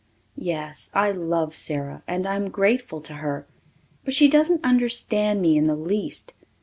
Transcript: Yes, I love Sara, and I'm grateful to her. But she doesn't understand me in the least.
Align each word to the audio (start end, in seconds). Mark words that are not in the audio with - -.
Yes, 0.35 0.89
I 0.95 1.11
love 1.11 1.55
Sara, 1.55 2.01
and 2.07 2.25
I'm 2.27 2.49
grateful 2.49 3.01
to 3.01 3.13
her. 3.17 3.45
But 4.03 4.15
she 4.15 4.27
doesn't 4.27 4.65
understand 4.65 5.43
me 5.43 5.57
in 5.57 5.67
the 5.67 5.75
least. 5.75 6.33